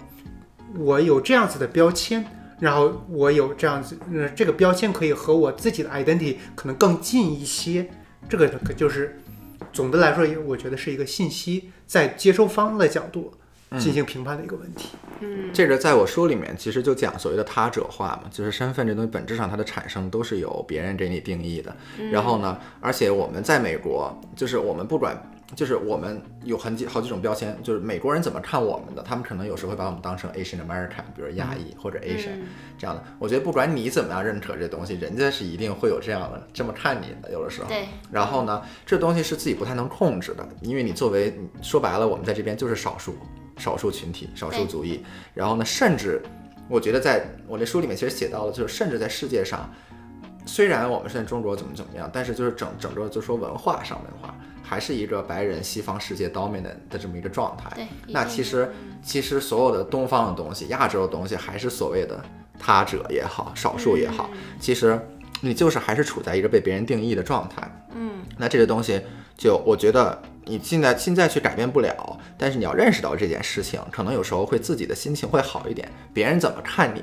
[0.78, 2.24] 我有这样子的标签，
[2.60, 7.90] 然后我有这样子，呃，这个标签可以和我自己的 identity 可能更近一些。
[8.30, 9.20] 这个可就是
[9.74, 13.34] 总的来说，也我觉得是一个信息在接收方的角度
[13.80, 14.98] 进行评判的一个问题。
[15.20, 21.76] 嗯，这个在我书里面其实就讲所谓的他者化嘛，就是身份这东西本质上它的产生都是由别人给你定义的。
[22.12, 25.18] 然后呢，而且我们在美国，就是我们不管，
[25.56, 32.44] 就是我们有很几好几种标签，就是美国人怎么看我们的，他们可能有时候会把我们当成 Asian American，比如亚裔或者 Asian
[32.78, 33.04] 这样的。
[33.18, 37.68] 我觉得不管你怎么样认可这东西，人家是一定会有这样的这么看你的，有的时候。
[37.68, 37.86] 对。
[38.12, 43.16] 然后呢，这东西是自己不太能控制的，因为你作为说白了，我们在这边就是少数。
[43.58, 46.22] 少数群体、少数族裔，然后呢，甚至
[46.70, 49.70] 我觉得在我这书里面其实写到了，就是甚至在世界上，
[50.46, 57.70] 虽然我们现在中国怎么怎么样，但是就是整整个就说文化上文化，还是一个白人西方世界 dominant 的这么一个状态。
[57.76, 62.24] 对，那其实其实所有的东方的东西、亚洲的东西，还是所谓的
[62.60, 65.00] 他者也好、少数也好，其实
[65.42, 67.88] 你就是还是处在一个被别人定义的状态。
[67.96, 69.02] 嗯，那这个东西
[69.38, 70.22] 就我觉得。
[70.48, 75.88] 你现在现在去改变不了，但是你要认识到这件事情，可能有时候会自己的心情会好一点。
[76.14, 77.02] 别人怎么看你，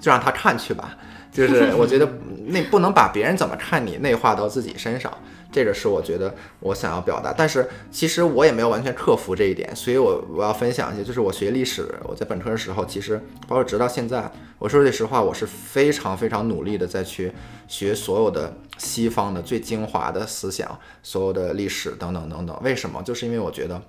[0.00, 0.96] 就让他看去吧。
[1.32, 2.06] 就是我觉得
[2.46, 5.10] 那不能把别人怎么看你内化到自己身上。
[5.52, 17.30] 这个是我觉得我想要表达，但是其实我也没有完全克服这一点，所以我我要分享一些，就是我学历史，我在本科的时候，其实包括直到现在，我说句实话，我是非常非常努力的在去
[17.68, 22.58] 学所有的西方的最精华的思想，所有的历史等等等等。
[22.62, 23.02] 为什么？
[23.02, 23.82] 就是因为我觉得，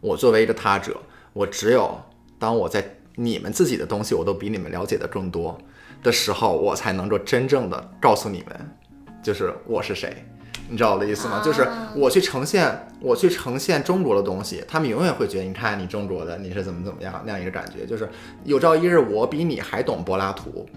[0.00, 1.00] 我作为一个他者，
[1.32, 2.00] 我只有
[2.38, 5.56] 当我在你们自己的东西我都比你们了解的更多
[6.02, 8.76] 的时候，我才能够真正的告诉你们，
[9.22, 10.24] 就是我是谁。
[10.68, 11.40] 你知道我的意思吗？
[11.44, 18.08] 就是我去呈现，我去呈现中国的东西，他们永远会觉得，你看你中国的，你是怎么怎么样那样一个感觉，就是
[18.44, 20.68] 有朝一日我比你还懂柏拉图，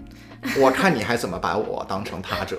[0.58, 2.58] 我看你还怎么把我当成他者。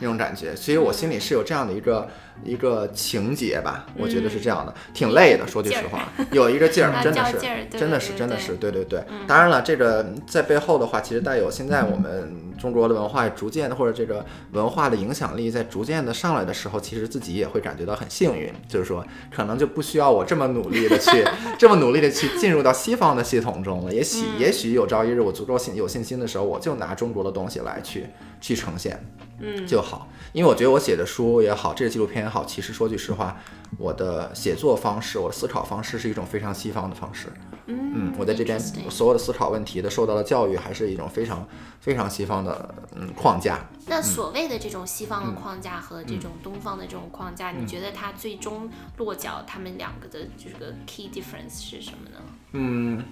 [0.00, 2.08] 那种感觉，其实我心里是有这样的一个
[2.44, 7.38] 一个情节吧，我觉得是这样的，挺累的，说句实话， 有一个劲儿，真的是，
[7.78, 9.02] 真的是，真的是，对对对。
[9.26, 21.24] 当然了，这个在背后的话，其实带有现在我们中国的文化逐渐的，或者这个文化的影响力在逐渐的上来的时候，其实自己也会感觉到很幸运，就是说可能就不需要我这么努力的去
[21.58, 23.92] 这么努力的去进入到西方的系统中了。
[23.92, 28.06] 也许也许有朝一日我足够信有信心的时候，我就拿中国的东西来去
[28.40, 29.00] 去呈现。
[29.44, 33.36] 嗯，就好，因为我觉得我写的书也好，这个纪录片也好，其实说句实话，
[33.78, 37.32] 我的写作方式，我的思考方式是一种非常西方的方式。
[37.66, 41.46] 嗯，我在这边所有的思考问题的受到的教育，还是一种非常
[41.80, 43.68] 非常西方的嗯框架。
[43.86, 52.16] 那所谓的这种西方的框架和这种东方的这种框架，你觉得它最终落脚，他们两个的这个 key difference 是什么呢？
[52.52, 53.04] 嗯，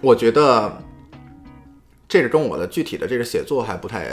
[0.00, 0.82] 我觉得。
[2.14, 4.06] 这个跟我的具体的这个写作还不太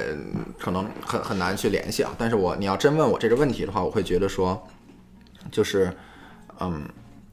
[0.57, 2.11] 可能很很难去联系啊。
[2.17, 4.59] 但是我你要真问我这个问题的话，我会觉得说，
[5.51, 5.95] 就是，
[6.59, 6.81] 嗯，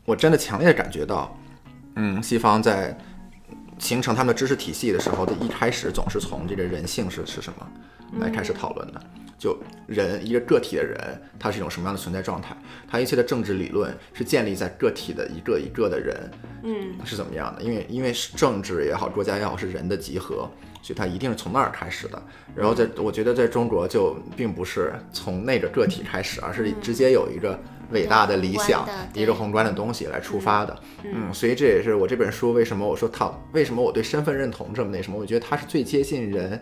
[0.04, 1.34] 我真的强烈感觉到，
[1.94, 2.94] 嗯，西方在
[3.78, 7.66] 形成他们的知识体系的时候的一开始总是从这个人性是是什么
[8.20, 9.00] 来开始讨论的。
[9.38, 10.98] 就人一个个体的人，
[11.38, 12.56] 他是一种什么样的存在状态？
[12.88, 16.30] 他一切的政治理论是建立在个体的一个一个的人，
[16.64, 17.62] 嗯，是怎么样的？
[17.62, 20.50] 因为因为政治也好，国家也好，是人的集合，
[20.82, 22.20] 所以它一定是从那儿开始的。
[22.56, 27.56] 然后在我觉得在中国就并不是从那个个体开始，而是直接有一个
[27.92, 30.76] 伟大的理想，一个宏观的东西来出发的。
[31.04, 35.16] 嗯，所以这也是我这本书为什么我说它为什么我对身份认同这么那什么？
[35.16, 36.60] 我觉得它是最接近人。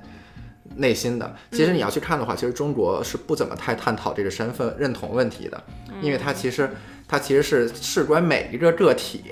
[0.74, 5.62] 内心的，其实你要去看的话，其实中国是不怎么太探讨这个身份认同问题的，
[6.02, 6.68] 因为它其实
[7.06, 9.22] 它其实是事关每一个个体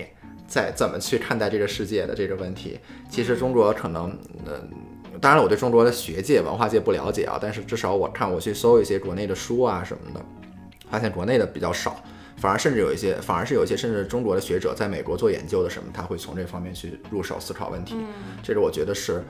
[0.46, 2.78] 在怎么去看待这个世界的这个问题。
[3.10, 4.16] 其实中国可能，
[4.46, 4.70] 嗯，
[5.20, 10.24] 当然我对中国的学界文化界不了解啊，但是至少我看我去搜一些国内的书啊什么的，
[10.90, 12.02] 发现国内的比较少，
[12.36, 17.96] 反而甚至有一些，反而是有一些甚至中国的学者在美国做研究的什么，他会从这方面去入手思考问题。
[18.42, 19.22] 这个我觉得是。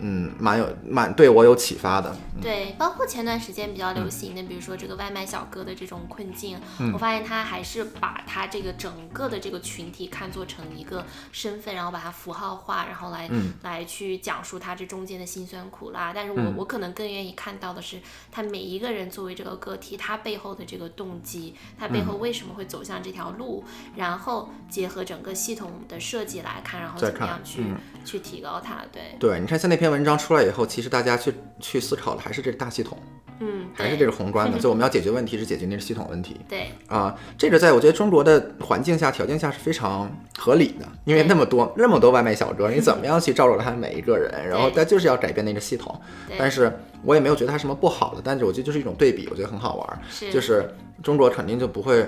[0.00, 2.14] 嗯，蛮有蛮对我有启发的。
[2.40, 6.56] 对，包括前段时间比较流行的，比如说这个外卖小哥的这种困境，
[6.92, 13.28] 我发现他还是把他这个整个的这个群体看作成一个身份，然后把它符号化，然后来
[13.62, 16.12] 来去讲述他这中间的辛酸苦辣。
[16.14, 17.98] 但是我我可能更愿意看到的是，
[18.30, 23.64] 他每一个人作为这个个体，他背后的这个动机，他背后为什么会走向这条路，
[23.96, 27.64] 然后结合整个系统的设计来看，然后怎么样去
[28.04, 28.84] 去提高它。
[28.92, 29.87] 对，对，你看像那篇。
[29.90, 32.98] 文章出来以后，其实大家去去思考的还是这个大系统，
[33.40, 34.58] 嗯，还是这个宏观的。
[34.58, 36.40] 就我们要解决问题，是解决那个系统问题。
[36.48, 44.48] 对啊，这个在我觉得中国的环境下、条件下是非常合理的，因为那么多那么多外卖小哥，你怎么样去照顾他们每一个人？
[44.48, 46.00] 然后他就是要改变那个系统。
[46.38, 46.72] 但是
[47.02, 50.00] 我也没有觉得它什么不好的，但是我觉得就是一种对比，我觉得很好玩。
[50.10, 52.06] 是，就是中国肯定就不会。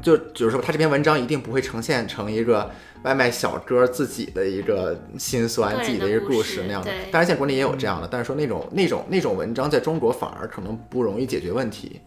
[0.00, 2.68] 就就是说，他这篇文章一定不会呈现成一个
[3.04, 6.82] 外卖小哥自己的一个心酸、自己的一个故事那样。
[7.10, 12.00] 当然，现在国内也有这样的，但是说那种那种那种文章在中国反而可能不容易解决问题。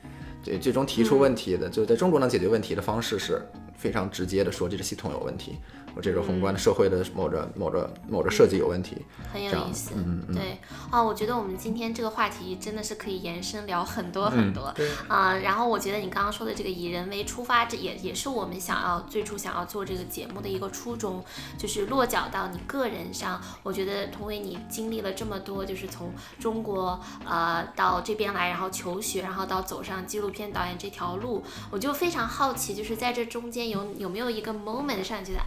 [0.43, 3.41] 对，最终提出问题的，就是在中国能解决问题的方式是
[3.75, 5.57] 非常直接的说这个系统有问题，
[5.95, 8.97] 或这个宏观的社会的某着某着某着设计有问题。
[9.31, 21.23] 很有意思，嗯嗯对啊，我觉得我们今天这个话题真的是可以延伸聊很多很多对啊、然后我觉得你刚刚说的这个以人为出发，这也也是我们想要最初想要做这个节目的一个初衷，
[21.57, 23.41] 就是落脚到你个人上。
[23.63, 35.39] 我觉得同为你经历了这么多，就是从中国呃到这边来，然后求学，然后到走上纪录片导演这条路，我就非常好奇，就是在这中间有有没有一个 moment 上你觉得。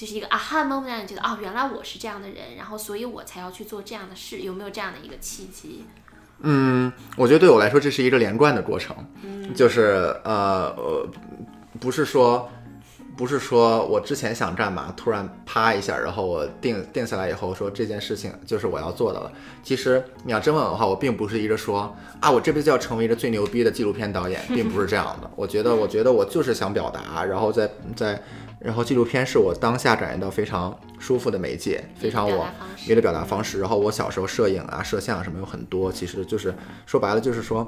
[0.00, 5.84] 就是一个 aha moment，让你觉得哦，原来我是这样的人，然后所以我才要去做这样的事，有没有这样的一个契机？
[6.38, 8.96] 嗯，我觉得对我来说这是一个连贯的过程，
[9.54, 11.06] 就是呃呃，
[11.78, 12.48] 不是说
[13.14, 19.30] 不是说我之前想干嘛，突然啪一下，然后我定定下来以后说这件事情就是我要做的了。
[19.62, 25.30] 其实你要真问我的话，我并不是一个说啊，我这辈子要成为一个最牛逼的纪录片导演，并不是这样的。
[25.36, 28.22] 我觉得，我觉得我就是想表达，然后在在。
[28.60, 33.60] 然后纪录片是我当下感觉到非常舒服的媒介，非常我表达方式一个表达方式。
[33.60, 36.54] 然后我小时候摄影啊、摄像什么有很多，其实就是
[36.86, 37.66] 说白了就是说，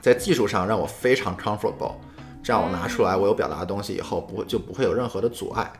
[0.00, 1.94] 在技术上让我非常 comfortable，
[2.42, 5.70] 这样我拿出来我有表达的东西以后，不会就不会有任何的阻碍。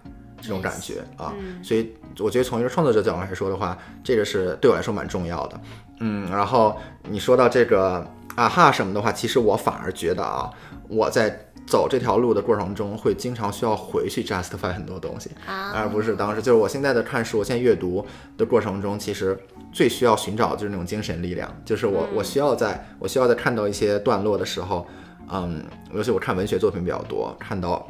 [0.42, 5.60] 这种感觉啊，所以我觉得从一个创作者角度来说的话，这个是对我来说蛮重要的。
[5.98, 6.78] 嗯，然后
[7.10, 8.02] 你说到这个
[8.36, 10.50] 啊哈什么的话，其实我反而觉得啊，
[10.88, 11.38] 我在
[11.70, 18.04] 走这条路的过程中，会经常需要回去 justify 很多东西，啊而不是当时就是我现在的看书，我现在阅读
[18.36, 19.38] 的过程中，其实
[19.72, 24.84] 最需要寻找就是那种精神力量，就是我我需要在我需要在看到一些段落的时候，
[25.30, 25.64] 嗯，
[25.94, 27.88] 尤其我看文学作品比较多，看到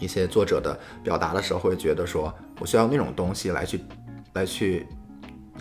[0.00, 3.80] 一些作者的表达的时候，会觉得说我需要那种东西来去
[4.32, 4.84] 来去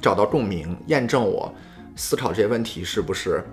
[0.01, 1.53] 找到共鸣，验证我
[1.95, 3.43] 思考这些问题是不是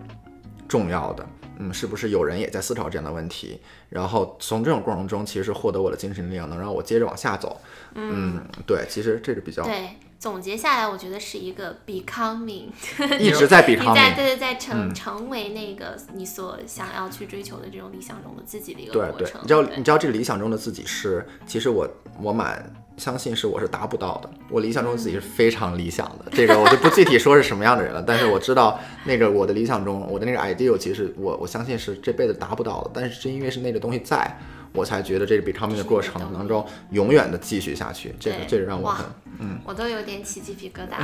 [0.67, 1.27] 重要的。
[1.59, 3.61] 嗯，是不是有人也在思考这样的问题？
[3.89, 7.61] 然后从这种过程中，其实获得我的精神力量，能让我接着往下走。
[7.95, 12.65] 嗯，对，其实这是比较对，总结下来，我觉得是一个 becoming，
[13.21, 21.89] 一直在 becoming，在对对在成、嗯成为那个你所想要去追求的这种理想中的自己的一个对对过程。，你知道你知道这个理想中的自己是，其实我
[22.21, 24.29] 我蛮相信是我是达不到的。
[24.51, 28.03] 我理想中的自己是非常理想的，这个我就不具体说是什么样的人了。
[28.07, 32.91] 但是我知道那个我的理想中，我的那个 ideal，其实我我相信是这辈子达不到的。
[32.93, 34.37] 但是是因为是那个东西在，
[34.73, 38.15] 我才觉得这个 becoming 的过程能够永远的继续下去。
[38.21, 39.07] 这个对这个让我很，
[39.41, 40.99] 嗯我都有点起鸡皮疙瘩。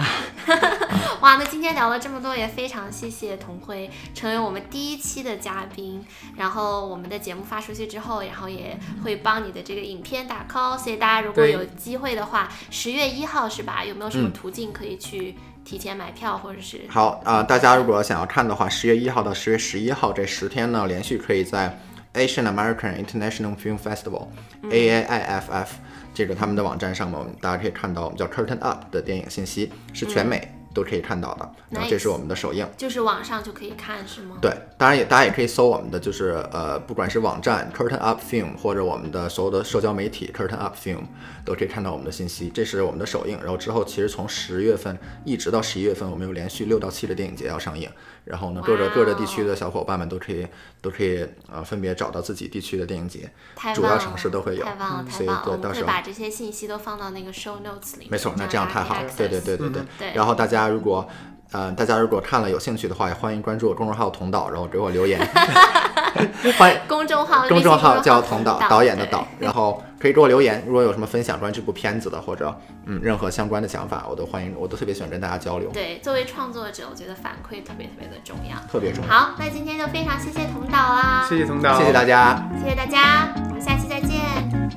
[1.21, 6.05] 哇，那今天聊了这么多，也非常谢谢童辉成为我们第一期的嘉宾。
[6.37, 13.85] 然后我们的节目发出去之后，然后也会帮你的这个影片打 call，所以大家如果有机会的话，十月一号是吧？
[13.85, 15.35] 有没有什么嗯途径可以去
[15.65, 21.81] 提前买票，或者是好啊、大家如果想要看的话，十月一号到十月十一号这十天呢，连续可以在
[22.15, 25.67] Asian American International Film Festival（AAIFF）、
[26.15, 31.53] 这个他们的网站上面，我们大家可以看到我们叫 Curtain Up 的电影信息，是全美都可以看到的。
[31.71, 32.67] 然后这是我们的首映。
[32.77, 34.37] 就是网上就可以看是吗？
[34.41, 41.03] 对，当然也大家也可以搜我们的就是呃，不管是网站 Curtain Up Film 或者我们的所有的社交媒体 Curtain Up Film
[41.45, 42.49] 都可以看到我们的信息。
[42.49, 47.91] 这是我们的首映，然后之后其实从十月份一直到十一月份，我们有连续六到七个电影节要上映。
[48.25, 50.47] 然后呢，各个各个地区的小伙伴们都可以
[50.81, 53.31] 都可以呃分别找到自己地区的电影节，
[53.75, 54.65] 主要城市都会有。
[54.65, 55.47] 太棒了，嗯所以太棒了！
[55.47, 58.09] 我们对到时候会把这些信息都放到那个 show notes 里面。
[58.11, 59.11] 没错，那这样太好了。
[59.17, 59.83] 对对对对对。
[59.99, 61.07] 对然后大家如果
[61.53, 65.21] 呃，大家如果看了有兴趣的话，也欢迎关注我公众号“同导”，然后给我留言。
[66.59, 70.63] 欢迎公众号，公众号叫“同同导”，导演的导，然后可以给我留言。
[70.67, 78.55] 如果有什么分享关于这部片子的，或者嗯任何相关的想法，我都欢迎，我都特别喜欢跟大家交流，对，作为创作者，我觉得反馈特别特别的重要。
[78.71, 79.11] 特别重要。
[79.11, 82.47] 好，那今天就非常谢谢童导啦，谢谢童导，谢谢大，家。
[82.63, 84.21] 谢谢大家，我们下期再见，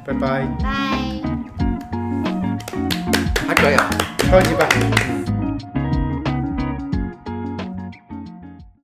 [0.05, 0.97] 拜拜，拜。
[3.45, 3.89] 还可以啊。
[4.29, 5.26] 超级棒。